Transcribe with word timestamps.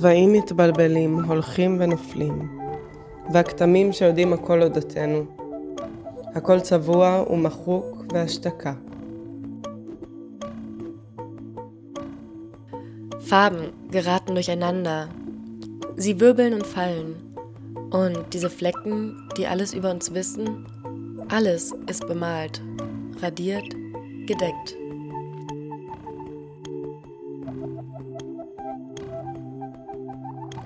צבעים 0.00 0.32
מתבלבלים, 0.32 1.24
הולכים 1.24 1.76
ונופלים, 1.80 2.48
והכתמים 3.32 3.92
שיודעים 3.92 4.32
הכל 4.32 4.62
אודותינו. 4.62 5.24
הכל 6.34 6.60
צבוע 6.60 7.24
ומחוק 7.30 8.04
והשתקה. 8.12 8.72
Farben 13.30 13.72
geraten 13.90 14.36
durcheinander. 14.36 15.08
Sie 15.96 16.20
wirbeln 16.20 16.54
und 16.54 16.64
fallen. 16.64 17.16
Und 17.90 18.18
diese 18.32 18.50
Flecken, 18.50 19.28
die 19.36 19.48
alles 19.48 19.74
über 19.74 19.90
uns 19.90 20.14
wissen, 20.14 20.64
alles 21.28 21.74
ist 21.88 22.06
bemalt, 22.06 22.62
radiert, 23.20 23.68
gedeckt. 24.26 24.76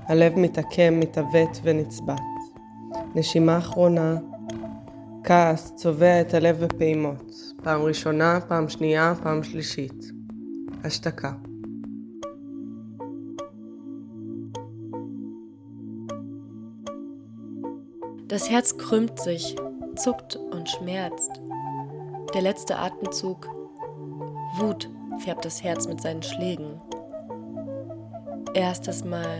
הלב 0.05 0.39
מתעקם, 0.39 1.01
מתעוות 1.01 1.61
ונצבט. 1.63 2.21
נשימה 3.15 3.59
אחרונה, 3.59 4.17
כעס 5.25 5.73
צובע 5.75 6.21
את 6.21 6.35
הלב 6.35 6.65
בפעימות. 6.65 7.35
פעם 7.63 7.83
ראשונה, 7.83 8.39
פעם 8.49 8.69
שנייה, 8.69 9.13
פעם 9.23 9.43
שלישית. 9.43 10.21
השתקה. 10.85 11.33
Das 18.29 18.49
Herz 18.49 18.79
krümmt 18.79 19.19
sich, 19.19 19.57
zuckt 19.97 20.37
und 20.37 20.69
schmerzt. 20.69 21.33
Der 22.33 22.43
letzte 22.43 22.79
Atemzug. 22.79 23.49
Wut 24.57 24.89
färbt 25.19 25.45
das 25.45 25.65
Herz 25.65 25.89
mit 25.89 26.01
seinen 26.01 26.23
Schlägen. 26.23 26.81
Erstes 28.55 29.05
Mal, 29.05 29.39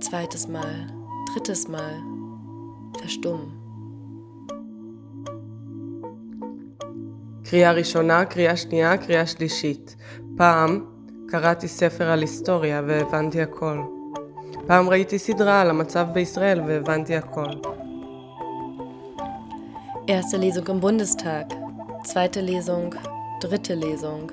zweites 0.00 0.48
Mal, 0.48 0.86
drittes 1.32 1.68
Mal. 1.68 1.94
Verstummen. 3.00 3.64
קריאה 7.44 7.72
ראשונה, 7.72 8.24
קריאה 8.24 8.56
שנייה, 8.56 8.96
קריאה 8.96 9.26
שלישית. 9.26 9.96
פעם 10.36 10.84
קראתי 11.28 11.68
ספר 11.68 12.10
על 12.10 12.20
היסטוריה 12.20 12.82
והבנתי 12.86 13.42
הכל. 13.42 13.78
פעם 14.66 14.88
ראיתי 14.88 15.18
סדרה 15.18 15.60
על 15.60 15.70
המצב 15.70 16.06
בישראל 16.12 16.60
והבנתי 16.66 17.16
הכל. 17.16 17.50
Erste 20.06 20.36
Lesung 20.36 20.66
im 20.68 20.80
Bundestag, 20.80 21.46
zweite 22.04 22.40
Lesung, 22.42 22.94
dritte 23.40 23.74
Lesung. 23.74 24.32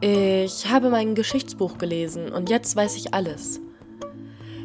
Ich 0.00 0.66
habe 0.72 0.90
mein 0.90 1.14
Geschichtsbuch 1.14 1.78
gelesen 1.78 2.32
und 2.32 2.50
jetzt 2.50 2.74
weiß 2.74 2.96
ich 2.96 3.14
alles. 3.14 3.60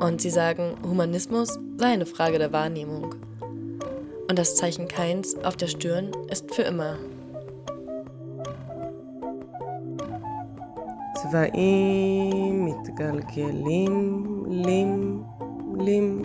Und 0.00 0.20
sie 0.20 0.30
sagen, 0.30 0.74
Humanismus 0.82 1.58
sei 1.78 1.86
eine 1.86 2.06
Frage 2.06 2.38
der 2.38 2.52
Wahrnehmung. 2.52 3.14
Und 4.28 4.38
das 4.38 4.56
Zeichen 4.56 4.88
Keins 4.88 5.36
auf 5.44 5.56
der 5.56 5.68
Stirn 5.68 6.10
ist 6.30 6.54
für 6.54 6.62
immer. 6.62 6.96
צבעים 11.16 12.64
מתגלגלים, 12.64 14.24
לים, 14.48 15.22
לים, 15.80 16.22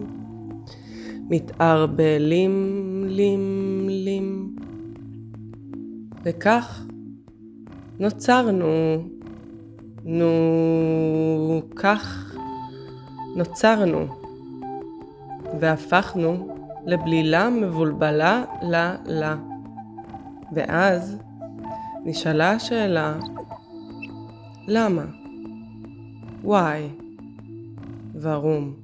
מתערבלים, 1.30 2.54
לים, 3.08 3.88
לים. 3.90 4.56
וכך 6.26 6.86
נוצרנו, 8.00 9.04
נו, 10.06 11.62
כך 11.76 12.25
נוצרנו, 13.37 14.07
והפכנו 15.61 16.57
לבלילה 16.87 17.51
מבולבלה 17.51 18.45
לה 18.63 18.97
לה. 19.07 19.37
ואז 20.53 21.17
נשאלה 22.05 22.51
השאלה, 22.51 23.15
למה? 24.69 25.05
וואי? 26.45 26.89
ורום. 28.21 28.75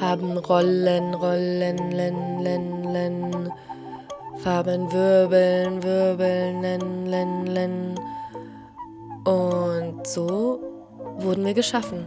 Farben 0.00 0.36
rollen, 0.50 1.06
rollen, 1.24 1.78
len, 1.98 2.18
len, 2.46 2.66
len. 2.94 3.16
Farben 4.46 4.92
wirbeln, 4.92 5.82
wirbeln, 5.82 6.62
len, 6.62 7.06
len, 7.06 7.46
len. 7.46 8.00
Und 9.24 10.06
so 10.06 10.60
wurden 11.18 11.44
wir 11.44 11.52
geschaffen. 11.52 12.04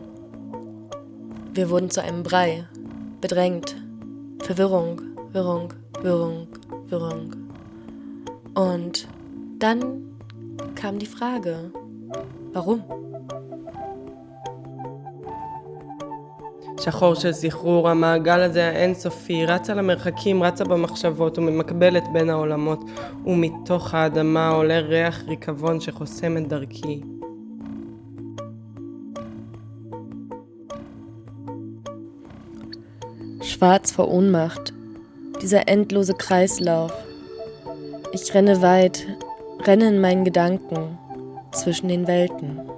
Wir 1.51 1.69
wurden 1.69 1.89
zu 1.89 2.01
einem 2.01 2.23
Brei, 2.23 2.63
bedrängt, 3.19 3.75
Verwirrung, 4.41 5.01
Wirrung, 5.33 5.73
Wirrung, 6.01 6.47
Wirrung. 6.87 7.35
Und 8.53 9.05
dann 9.59 10.15
kam 10.75 10.97
die 10.97 11.07
Frage, 11.07 11.73
warum? 12.53 13.08
שחור 16.81 17.15
של 17.15 17.31
סחרור, 17.31 17.89
המעגל 17.89 18.39
הזה 18.39 18.69
האינסופי, 18.69 19.45
רצה 19.45 19.73
למרחקים, 19.73 20.43
רצה 20.43 20.63
במחשבות 20.63 21.37
וממקבלת 21.37 22.03
בין 22.13 22.29
העולמות, 22.29 22.79
ומתוך 23.25 23.93
האדמה 23.93 24.49
עולה 24.49 24.79
ריח 24.79 25.23
ריקבון 25.27 25.79
שחוסם 25.79 26.37
את 26.37 26.47
דרכי. 26.47 27.01
Schwarz 33.41 33.91
vor 33.91 34.07
Ohnmacht, 34.07 34.71
dieser 35.41 35.67
endlose 35.67 36.13
Kreislauf. 36.13 36.93
Ich 38.13 38.33
renne 38.33 38.61
weit, 38.61 39.05
renne 39.65 39.89
in 39.89 39.99
meinen 39.99 40.23
Gedanken 40.23 40.97
zwischen 41.51 41.89
den 41.89 42.07
Welten. 42.07 42.68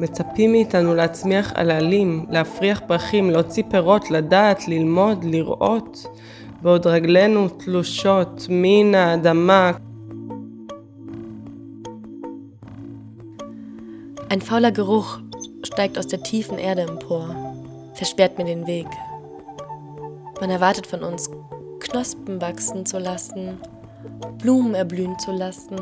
מצפים 0.00 0.52
מאיתנו 0.52 0.94
להצמיח 0.94 1.52
עללים, 1.54 2.26
להפריח 2.30 2.80
פרחים, 2.86 3.30
להוציא 3.30 3.62
פירות, 3.70 4.10
לדעת, 4.10 4.68
ללמוד, 4.68 5.24
לראות, 5.24 6.06
בעוד 6.62 6.86
רגלינו 6.86 7.48
תלושות 7.48 8.46
מן 8.50 8.94
האדמה. 8.94 9.72
Ein 14.32 14.40
fauler 14.40 14.72
Geruch 14.72 15.20
steigt 15.62 15.98
aus 15.98 16.06
der 16.06 16.22
tiefen 16.22 16.56
Erde 16.56 16.82
empor, 16.82 17.24
versperrt 17.92 18.38
mir 18.38 18.46
den 18.46 18.66
Weg. 18.66 18.86
Man 20.40 20.48
erwartet 20.48 20.86
von 20.86 21.02
uns, 21.02 21.28
Knospen 21.80 22.40
wachsen 22.40 22.86
zu 22.86 22.98
lassen, 22.98 23.58
Blumen 24.38 24.74
erblühen 24.74 25.18
zu 25.18 25.32
lassen 25.32 25.78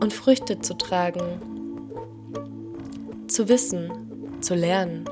und 0.00 0.12
Früchte 0.12 0.60
zu 0.60 0.74
tragen, 0.74 1.24
zu 3.36 3.48
wissen, 3.48 3.90
zu 4.40 4.54
lernen, 4.54 5.04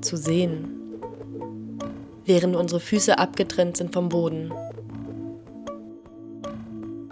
zu 0.00 0.16
sehen, 0.16 0.68
während 2.24 2.56
unsere 2.56 2.80
Füße 2.80 3.18
abgetrennt 3.18 3.76
sind 3.76 3.92
vom 3.92 4.08
Boden. 4.08 4.52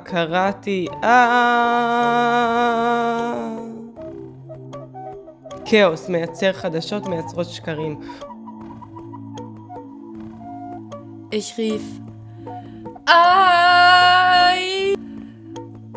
קראתי, 0.04 0.86
אה... 1.04 2.32
כאוס 5.64 6.08
מייצר 6.08 6.52
חדשות, 6.52 7.06
מייצרות 7.06 7.46
שקרים. 7.46 8.00
Ich 11.34 11.56
rief, 11.56 11.86
Ei! 13.08 14.94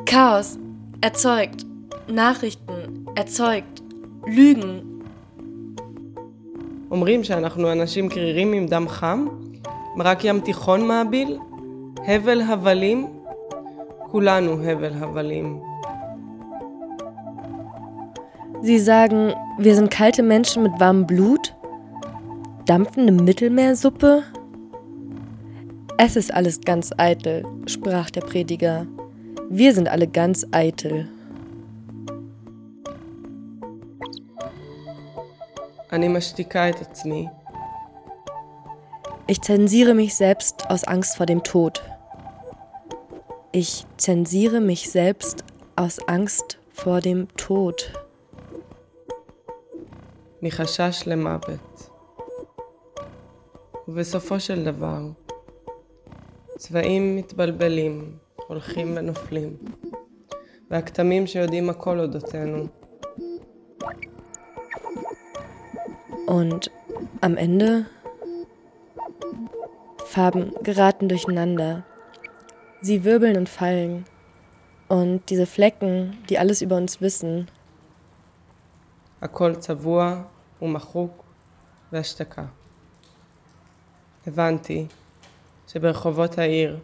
Chaos 0.05 0.57
erzeugt, 1.01 1.65
Nachrichten 2.07 3.05
erzeugt, 3.15 3.78
Lügen. 4.27 4.95
אומרים 6.91 7.23
שאנחנו 7.23 7.71
אנשים 7.71 8.09
קרירים 8.09 8.53
עם 8.53 8.65
דם 8.65 8.87
חם? 8.87 9.25
רק 9.99 10.25
ים 10.25 10.39
תיכון 10.39 10.87
מעביל? 10.87 11.37
הבל 12.07 12.41
הבלים? 12.41 13.07
כולנו 14.11 14.63
הבל 14.63 14.93
הבלים. 14.93 15.59
Sie 18.61 18.79
sagen, 18.79 19.33
wir 19.59 19.75
sind 19.75 19.91
kalte 19.91 20.23
Menschen 20.23 20.63
mit 20.63 20.79
warmem 20.79 21.05
Blut? 21.05 21.53
Dampfende 22.65 23.11
Mittelmeersuppe? 23.11 24.23
Es 25.97 26.15
ist 26.15 26.33
alles 26.33 26.61
ganz 26.61 26.91
eitel, 26.97 27.43
sprach 27.67 28.09
der 28.09 28.21
Prediger. 28.21 28.87
Wir 29.49 29.73
sind 29.75 29.87
alle 29.87 30.07
ganz 30.07 30.47
eitel. 30.51 31.07
אני 35.92 36.08
משתיקה 36.08 36.68
את 36.68 36.80
עצמי. 36.80 37.26
Ich 39.28 39.40
zensiere 39.42 39.94
mich 39.94 40.14
selbst 40.16 40.70
aus 40.70 40.82
Angst 40.84 41.16
vor 41.16 41.26
dem 41.26 41.42
Tod. 41.42 41.82
Ich 43.52 43.86
zensiere 43.96 44.60
mich 44.60 44.90
selbst 44.90 45.44
aus 45.76 45.96
Angst 46.08 46.58
vor 46.72 47.00
dem 47.00 47.28
Tod. 47.36 47.82
מחשש 50.42 51.02
למוות. 51.06 51.90
ובסופו 53.88 54.40
של 54.40 54.64
דבר, 54.64 55.00
צבעים 56.58 57.16
מתבלבלים, 57.16 58.16
הולכים 58.36 58.92
ונופלים, 58.96 59.56
והכתמים 60.70 61.26
שיודעים 61.26 61.70
הכל 61.70 62.00
אודותינו, 62.00 62.66
Und 66.29 66.71
am 67.21 67.37
Ende 67.37 67.85
Farben 70.05 70.53
geraten 70.63 71.09
durcheinander. 71.09 71.83
Sie 72.81 73.03
wirbeln 73.03 73.37
und 73.37 73.49
fallen. 73.49 74.05
Und 74.87 75.29
diese 75.29 75.45
Flecken, 75.45 76.17
die 76.29 76.37
alles 76.37 76.61
über 76.61 76.77
uns 76.77 77.01
wissen, 77.01 77.47
הכל 79.21 79.55
צבוע 79.55 80.23
ומחוק 80.61 81.23
והשתקה. 81.91 82.45
הבנתי 84.27 84.87
שברחובות 85.67 86.37
העיר 86.37 86.79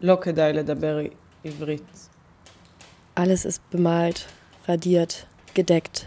לא 0.00 0.18
כדאי 0.20 0.52
לדבר 0.52 0.98
עברית. 1.44 2.08
alles 3.14 3.44
ist 3.44 3.62
bemalt, 3.70 4.26
radiert, 4.68 5.26
gedeckt. 5.54 6.06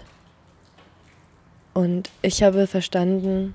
Und 1.75 2.11
ich 2.23 2.43
habe 2.45 2.69
verstanden, 2.69 3.55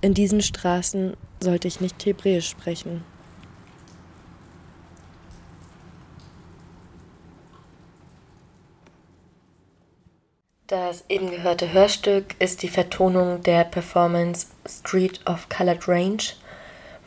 in 0.00 0.14
diesen 0.14 0.40
Straßen 0.40 1.14
sollte 1.40 1.68
ich 1.68 1.80
nicht 1.80 2.04
Hebräisch 2.04 2.48
sprechen. 2.48 3.04
Das 10.66 11.04
eben 11.10 11.30
gehörte 11.30 11.72
Hörstück 11.74 12.34
ist 12.38 12.62
die 12.62 12.68
Vertonung 12.68 13.42
der 13.42 13.64
Performance 13.64 14.46
Street 14.66 15.20
of 15.28 15.48
Colored 15.50 15.86
Range 15.86 16.22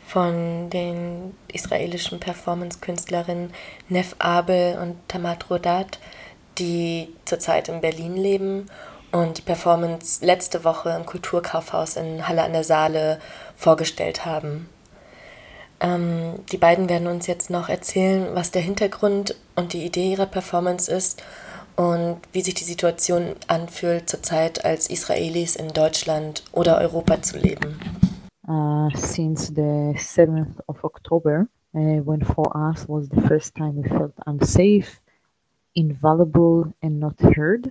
von 0.06 0.70
den 0.70 1.34
israelischen 1.52 2.20
Performance-Künstlerinnen 2.20 3.52
Nef 3.88 4.14
Abel 4.20 4.78
und 4.80 4.96
Tamat 5.08 5.50
Rodat, 5.50 5.98
die 6.58 7.08
zurzeit 7.24 7.68
in 7.68 7.80
Berlin 7.80 8.16
leben 8.16 8.70
und 9.12 9.38
die 9.38 9.42
Performance 9.42 10.24
letzte 10.24 10.64
Woche 10.64 10.90
im 10.90 11.06
Kulturkaufhaus 11.06 11.96
in 11.96 12.28
Halle 12.28 12.42
an 12.42 12.52
der 12.52 12.64
Saale 12.64 13.18
vorgestellt 13.56 14.26
haben. 14.26 14.68
Ähm, 15.80 16.34
die 16.50 16.56
beiden 16.56 16.88
werden 16.88 17.08
uns 17.08 17.26
jetzt 17.26 17.50
noch 17.50 17.68
erzählen, 17.68 18.28
was 18.34 18.50
der 18.50 18.62
Hintergrund 18.62 19.36
und 19.54 19.72
die 19.72 19.84
Idee 19.84 20.12
ihrer 20.12 20.26
Performance 20.26 20.90
ist 20.90 21.22
und 21.76 22.18
wie 22.32 22.40
sich 22.40 22.54
die 22.54 22.64
Situation 22.64 23.36
anfühlt, 23.46 24.10
zurzeit 24.10 24.64
als 24.64 24.90
Israelis 24.90 25.54
in 25.54 25.68
Deutschland 25.68 26.42
oder 26.52 26.78
Europa 26.78 27.22
zu 27.22 27.38
leben. 27.38 27.78
Uh, 28.48 28.88
since 28.96 29.52
the 29.54 29.94
7th 29.94 30.58
of 30.66 30.82
October, 30.82 31.46
uh, 31.74 32.00
when 32.04 32.22
for 32.22 32.50
us 32.56 32.88
was 32.88 33.08
the 33.10 33.20
first 33.28 33.54
time 33.54 33.76
we 33.76 33.88
felt 33.88 34.14
unsafe, 34.26 35.00
invaluable, 35.74 36.72
and 36.82 36.98
not 36.98 37.14
heard. 37.36 37.70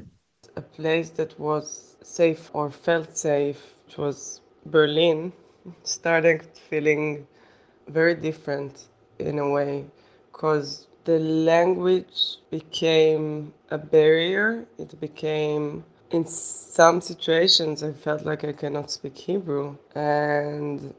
A 0.57 0.61
place 0.61 1.11
that 1.11 1.39
was 1.39 1.97
safe 2.01 2.49
or 2.53 2.71
felt 2.71 3.15
safe, 3.15 3.61
which 3.85 3.97
was 3.97 4.41
Berlin, 4.65 5.31
started 5.83 6.41
feeling 6.69 7.27
very 7.87 8.15
different 8.15 8.87
in 9.19 9.39
a 9.39 9.49
way 9.51 9.85
because 10.31 10.87
the 11.05 11.19
language 11.19 12.37
became 12.49 13.53
a 13.69 13.77
barrier. 13.77 14.65
It 14.79 14.99
became, 14.99 15.85
in 16.11 16.25
some 16.25 17.01
situations, 17.01 17.83
I 17.83 17.93
felt 17.93 18.25
like 18.25 18.43
I 18.43 18.53
cannot 18.53 18.91
speak 18.91 19.17
Hebrew. 19.17 19.77
And 19.95 20.93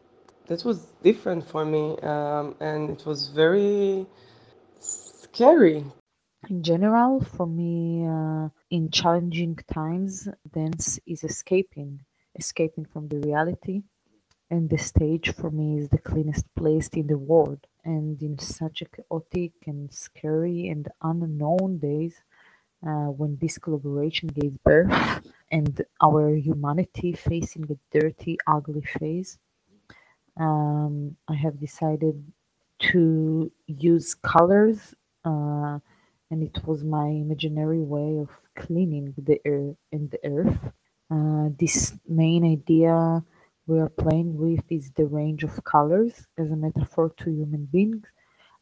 that 0.47 0.65
was 0.65 0.87
different 1.03 1.47
for 1.49 1.65
me. 1.65 1.99
Um, 2.03 2.55
and 2.61 2.91
it 2.91 3.05
was 3.05 3.29
very 3.29 4.07
scary. 4.81 5.85
In 6.49 6.63
general, 6.63 7.21
for 7.21 7.47
me, 7.47 8.07
uh, 8.07 8.49
in 8.71 8.91
challenging 8.91 9.57
times, 9.73 10.29
dance 10.53 10.99
is 11.07 11.25
escaping, 11.25 12.01
escaping 12.37 12.85
from 12.87 13.09
the 13.09 13.19
reality. 13.21 13.83
And 14.51 14.71
the 14.71 14.79
stage 14.79 15.35
for 15.35 15.51
me 15.51 15.79
is 15.79 15.89
the 15.91 15.99
cleanest 15.99 16.47
place 16.57 16.89
in 16.89 17.07
the 17.07 17.19
world 17.19 17.61
and 17.85 18.21
in 18.23 18.39
such 18.39 18.83
a 18.83 18.87
chaotic 18.87 19.53
and 19.67 19.93
scary 19.93 20.69
and 20.69 20.89
unknown 21.03 21.79
days 21.79 22.15
uh, 22.87 23.11
when 23.19 23.39
this 23.41 23.59
collaboration 23.59 24.29
gave 24.29 24.63
birth 24.65 25.23
and 25.53 25.83
our 26.03 26.35
humanity 26.37 27.13
facing 27.15 27.65
a 27.71 27.99
dirty, 27.99 28.39
ugly 28.47 28.83
phase, 28.83 29.39
um, 30.39 31.17
I 31.29 31.35
have 31.35 31.59
decided 31.61 32.17
to 32.93 33.51
use 33.67 34.15
colors, 34.15 34.95
uh, 35.25 35.79
and 36.31 36.43
it 36.43 36.59
was 36.67 36.85
my 36.85 37.09
imaginary 37.09 37.81
way 37.81 38.19
of 38.19 38.31
cleaning 38.63 39.15
the 39.29 39.39
air 39.47 39.67
and 39.93 40.11
the 40.13 40.21
earth. 40.37 40.61
Uh, 41.11 41.49
this 41.61 41.95
main 42.09 42.45
idea 42.59 43.23
we 43.69 43.79
are 43.81 43.91
playing 44.05 44.37
with 44.37 44.65
is 44.71 44.91
the 44.93 45.07
range 45.07 45.45
of 45.45 45.65
colors 45.65 46.15
as 46.39 46.51
a 46.51 46.57
metaphor 46.67 47.13
to 47.19 47.31
human 47.31 47.65
beings, 47.73 48.05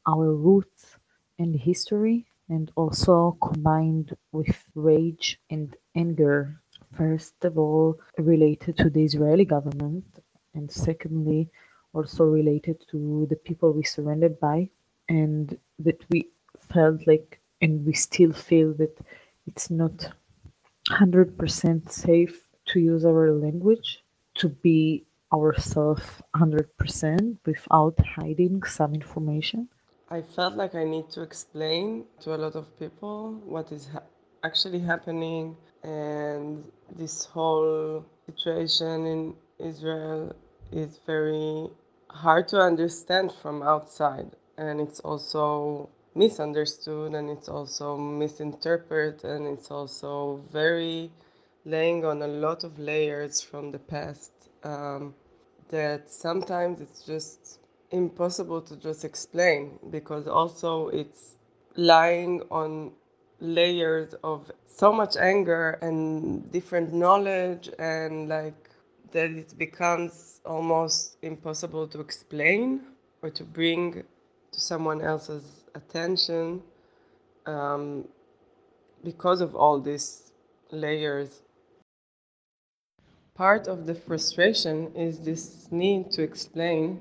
our 0.06 0.28
roots 0.34 0.96
and 1.38 1.56
history, 1.56 2.26
and 2.48 2.72
also 2.76 3.36
combined 3.42 4.16
with 4.32 4.56
rage 4.74 5.40
and 5.50 5.76
anger. 5.96 6.60
First 6.96 7.44
of 7.44 7.58
all, 7.58 7.98
related 8.18 8.78
to 8.78 8.90
the 8.90 9.04
Israeli 9.04 9.46
government, 9.46 10.06
and 10.54 10.70
secondly, 10.70 11.50
also 11.94 12.24
related 12.24 12.78
to 12.92 13.26
the 13.30 13.36
people 13.36 13.72
we 13.72 13.84
surrounded 13.84 14.40
by, 14.40 14.70
and 15.08 15.58
that 15.80 16.00
we 16.10 16.28
felt 16.72 17.00
like, 17.06 17.40
and 17.62 17.86
we 17.86 17.94
still 17.94 18.32
feel 18.32 18.74
that 18.74 18.96
it's 19.46 19.70
not 19.70 20.12
100% 20.90 21.90
safe 21.90 22.48
to 22.66 22.80
use 22.80 23.04
our 23.04 23.32
language 23.32 24.02
to 24.34 24.48
be 24.48 25.06
ourselves 25.32 26.04
100% 26.36 27.36
without 27.44 27.98
hiding 28.16 28.62
some 28.62 28.94
information. 28.94 29.68
I 30.08 30.22
felt 30.22 30.54
like 30.54 30.74
I 30.74 30.84
need 30.84 31.10
to 31.10 31.22
explain 31.22 32.04
to 32.20 32.34
a 32.34 32.38
lot 32.38 32.54
of 32.54 32.78
people 32.78 33.40
what 33.44 33.72
is 33.72 33.88
ha- 33.92 34.04
actually 34.44 34.78
happening 34.78 35.56
and 35.82 36.64
this 36.96 37.24
whole 37.24 38.04
situation 38.26 39.06
in 39.06 39.34
Israel 39.58 40.34
is 40.70 41.00
very 41.06 41.68
hard 42.08 42.46
to 42.48 42.58
understand 42.58 43.32
from 43.42 43.62
outside 43.62 44.30
and 44.58 44.80
it's 44.80 45.00
also 45.00 45.88
misunderstood 46.16 47.14
and 47.14 47.30
it's 47.30 47.48
also 47.48 47.96
misinterpreted 47.96 49.24
and 49.24 49.46
it's 49.46 49.70
also 49.70 50.42
very 50.50 51.10
laying 51.64 52.04
on 52.04 52.22
a 52.22 52.26
lot 52.26 52.64
of 52.64 52.78
layers 52.78 53.40
from 53.42 53.70
the 53.72 53.78
past 53.78 54.32
um, 54.64 55.14
that 55.68 56.10
sometimes 56.10 56.80
it's 56.80 57.02
just 57.02 57.60
impossible 57.90 58.60
to 58.62 58.76
just 58.76 59.04
explain 59.04 59.78
because 59.90 60.26
also 60.26 60.88
it's 60.88 61.36
lying 61.76 62.42
on 62.50 62.92
layers 63.40 64.14
of 64.24 64.50
so 64.66 64.92
much 64.92 65.16
anger 65.16 65.78
and 65.82 66.50
different 66.52 66.92
knowledge 66.92 67.70
and 67.78 68.28
like 68.28 68.70
that 69.12 69.30
it 69.30 69.56
becomes 69.58 70.40
almost 70.46 71.16
impossible 71.22 71.86
to 71.86 72.00
explain 72.00 72.80
or 73.22 73.30
to 73.30 73.44
bring 73.44 74.02
to 74.56 74.60
someone 74.60 75.00
else's 75.02 75.46
attention 75.74 76.62
um, 77.46 78.08
because 79.04 79.40
of 79.40 79.54
all 79.54 79.78
these 79.78 80.32
layers 80.72 81.42
part 83.36 83.68
of 83.68 83.86
the 83.86 83.94
frustration 83.94 84.90
is 84.94 85.20
this 85.20 85.68
need 85.70 86.10
to 86.10 86.22
explain 86.22 86.98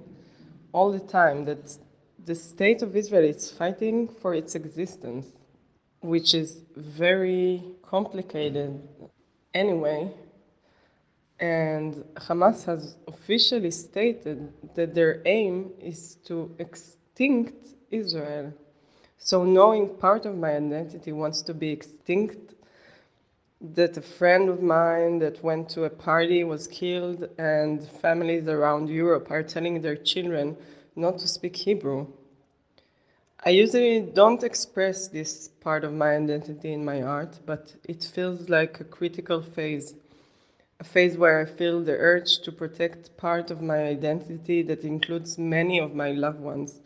all 0.73 0.91
the 0.91 0.99
time 0.99 1.45
that 1.45 1.77
the 2.25 2.35
state 2.35 2.81
of 2.81 2.95
Israel 2.95 3.23
is 3.23 3.49
fighting 3.51 4.09
for 4.21 4.33
its 4.33 4.55
existence, 4.55 5.27
which 6.01 6.33
is 6.33 6.63
very 6.75 7.63
complicated 7.81 8.81
anyway. 9.53 10.11
And 11.39 12.03
Hamas 12.15 12.65
has 12.65 12.97
officially 13.07 13.71
stated 13.71 14.51
that 14.75 14.93
their 14.93 15.21
aim 15.25 15.71
is 15.79 16.15
to 16.25 16.53
extinct 17.15 17.69
Israel. 17.91 18.51
So, 19.17 19.45
knowing 19.45 19.87
part 19.87 20.25
of 20.25 20.37
my 20.37 20.57
identity 20.57 21.13
wants 21.13 21.41
to 21.43 21.53
be 21.53 21.69
extinct, 21.69 22.55
that 23.61 23.95
a 23.95 24.01
friend 24.01 24.49
of 24.49 24.61
mine 24.61 25.19
that 25.19 25.41
went 25.41 25.69
to 25.69 25.85
a 25.85 25.89
party 25.89 26.43
was 26.43 26.67
killed, 26.67 27.29
and 27.37 27.87
families 28.01 28.49
around 28.49 28.89
Europe 28.89 29.31
are 29.31 29.43
telling 29.43 29.81
their 29.81 29.95
children 29.95 30.57
not 30.97 31.17
to 31.19 31.27
speak 31.27 31.55
Hebrew. 31.55 32.07
I 33.45 33.51
usually 33.51 34.01
don't 34.01 34.43
express 34.43 35.07
this 35.07 35.47
part 35.61 35.85
of 35.85 35.93
my 35.93 36.17
identity 36.17 36.73
in 36.73 36.83
my 36.83 37.01
art, 37.01 37.39
but 37.45 37.73
it 37.87 38.03
feels 38.03 38.49
like 38.49 38.81
a 38.81 38.83
critical 38.83 39.41
phase. 39.41 39.95
A 40.81 40.83
phase 40.83 41.17
where 41.17 41.39
I 41.39 41.45
feel 41.45 41.81
the 41.81 41.93
urge 41.93 42.39
to 42.39 42.51
protect 42.51 43.15
part 43.15 43.51
of 43.51 43.61
my 43.61 43.85
identity 43.85 44.63
that 44.63 44.83
includes 44.83 45.37
many 45.37 45.79
of 45.79 45.95
my 45.95 46.11
loved 46.11 46.41
ones. 46.41 46.81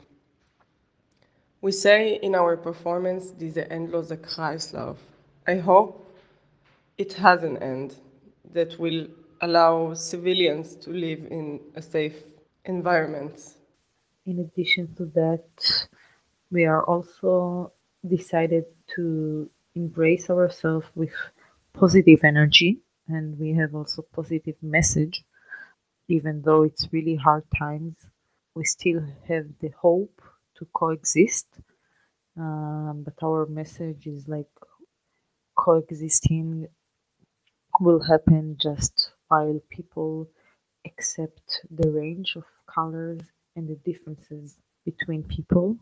We 1.61 1.73
say 1.73 2.19
in 2.21 2.35
our 2.35 2.55
performance, 2.55 3.31
this 3.31 3.53
diese 3.53 3.67
endlose 3.69 4.15
Kreislauf. 4.17 4.97
I 5.45 5.55
hope 5.55 6.09
it 6.97 7.13
has 7.13 7.43
an 7.43 7.57
end 7.57 7.95
that 8.53 8.79
will 8.79 9.07
allow 9.41 9.93
civilians 9.93 10.75
to 10.77 10.91
live 10.91 11.25
in 11.29 11.59
a 11.75 11.81
safe 11.81 12.15
environment. 12.65 13.35
In 14.25 14.39
addition 14.39 14.95
to 14.95 15.05
that, 15.15 15.87
we 16.49 16.65
are 16.65 16.83
also 16.83 17.73
decided 18.07 18.65
to 18.95 19.49
embrace 19.75 20.29
ourselves 20.29 20.87
with 20.95 21.13
positive 21.73 22.23
energy 22.23 22.79
and 23.07 23.37
we 23.37 23.53
have 23.53 23.75
also 23.75 24.01
positive 24.13 24.55
message 24.61 25.23
even 26.07 26.41
though 26.41 26.63
it's 26.63 26.87
really 26.91 27.15
hard 27.15 27.43
times 27.57 27.95
we 28.55 28.63
still 28.65 29.01
have 29.27 29.45
the 29.61 29.69
hope 29.81 30.21
to 30.59 30.67
coexist 30.73 31.47
um, 32.37 33.03
but 33.05 33.15
our 33.23 33.47
message 33.47 34.07
is 34.07 34.27
like 34.27 34.47
coexisting 35.57 36.67
will 37.79 38.01
happen 38.01 38.57
just 38.59 39.11
while 39.27 39.59
people 39.69 40.29
accept 40.85 41.61
the 41.71 41.89
range 41.89 42.35
of 42.35 42.43
colors 42.73 43.21
and 43.55 43.67
the 43.67 43.75
differences 43.85 44.57
between 44.85 45.23
people. 45.23 45.77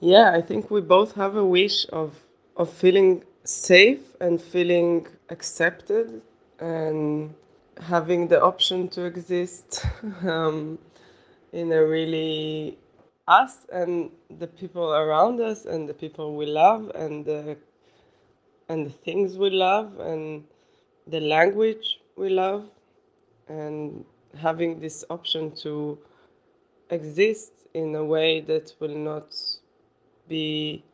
Yeah, 0.00 0.32
I 0.32 0.42
think 0.42 0.70
we 0.70 0.80
both 0.80 1.14
have 1.14 1.36
a 1.36 1.44
wish 1.44 1.86
of 1.92 2.14
of 2.56 2.70
feeling 2.70 3.24
safe 3.44 4.04
and 4.20 4.40
feeling 4.40 5.06
accepted 5.30 6.22
and 6.58 7.34
having 7.80 8.28
the 8.28 8.42
option 8.42 8.88
to 8.88 9.04
exist 9.04 9.86
um, 10.22 10.78
in 11.52 11.72
a 11.72 11.84
really 11.84 12.78
us 13.30 13.66
and 13.72 14.10
the 14.38 14.48
people 14.48 14.92
around 14.94 15.40
us 15.40 15.66
and 15.66 15.88
the 15.88 15.94
people 15.94 16.36
we 16.36 16.46
love 16.46 16.90
and 16.96 17.24
the 17.26 17.58
and 18.68 18.86
the 18.86 18.90
things 18.90 19.38
we 19.38 19.50
love 19.50 19.98
and 20.00 20.44
the 21.06 21.20
language 21.20 22.00
we 22.16 22.28
love 22.30 22.64
and 23.48 24.04
having 24.36 24.80
this 24.80 25.04
option 25.10 25.50
to 25.52 25.98
exist 26.90 27.52
in 27.74 27.94
a 27.96 28.04
way 28.04 28.40
that 28.40 28.74
will 28.80 28.96
not 28.96 29.34
be 30.28 30.84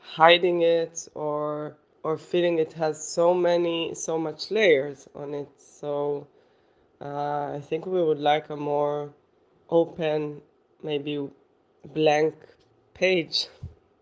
hiding 0.00 0.62
it 0.62 1.08
or 1.14 1.76
or 2.04 2.16
feeling 2.18 2.58
it 2.58 2.72
has 2.74 2.96
so 3.06 3.34
many 3.34 3.94
so 3.94 4.18
much 4.18 4.50
layers 4.50 5.08
on 5.14 5.34
it. 5.34 5.48
So 5.58 6.28
uh, 7.00 7.52
i 7.56 7.60
think 7.60 7.86
we 7.86 8.02
would 8.02 8.20
like 8.20 8.50
a 8.50 8.56
more 8.56 9.14
open 9.70 10.42
maybe 10.82 11.28
blank 11.94 12.34
page 12.94 13.48